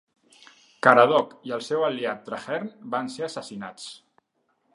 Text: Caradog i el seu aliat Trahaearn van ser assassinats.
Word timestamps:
Caradog 0.87 1.35
i 1.49 1.53
el 1.57 1.63
seu 1.67 1.85
aliat 1.89 2.25
Trahaearn 2.31 2.73
van 2.97 3.13
ser 3.19 3.27
assassinats. 3.29 3.91